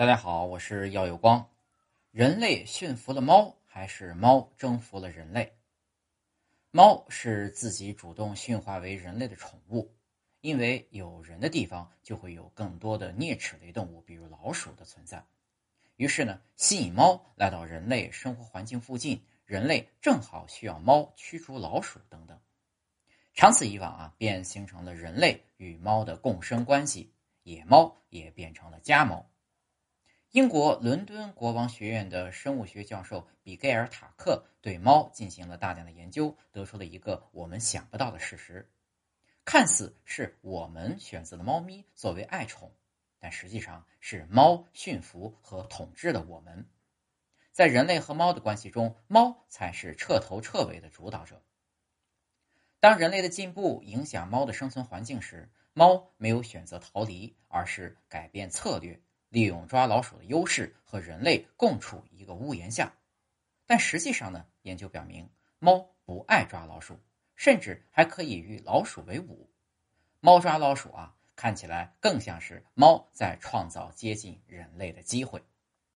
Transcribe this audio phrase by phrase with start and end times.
[0.00, 1.46] 大家好，我是耀有光。
[2.10, 5.52] 人类驯服了猫，还是猫征服了人类？
[6.70, 9.94] 猫是自己主动驯化为人类的宠物，
[10.40, 15.22] 因为有人的地方就会有更多的啮齿类动物，比如老鼠的存在。
[15.96, 22.40] 于是呢，吸引猫来到人类生活环境附近，人类正好需要猫驱逐老鼠等等。
[23.34, 27.12] 长此以往啊，便形成了人类与猫的共生关系，
[27.42, 29.26] 野猫也变成了家猫。
[30.32, 38.70] 英国伦敦国王学院的生物学教授比盖尔·塔克对猫进行了大量的研究，得出了一个我们想不到的事实：
[39.44, 42.72] 看似是我们选择了猫咪作为爱宠，
[43.18, 46.64] 但实际上是猫驯服和统治了我们。
[47.50, 51.42] 在人类和猫的关系中，猫才是彻头彻尾的主导者。
[52.78, 59.02] 当人类的进步影响猫的生存环境时，猫没有选择逃离，而是改变策略。
[59.30, 62.92] 利用抓老鼠的优势和人类共处一个屋檐下，
[63.64, 64.44] 但实际上呢？
[64.62, 67.00] 研究表明，猫不爱抓老鼠，
[67.36, 69.48] 甚至还可以与老鼠为伍。
[70.20, 75.42] 猫抓老鼠啊，看起来更像是猫在创造接近人类的机会。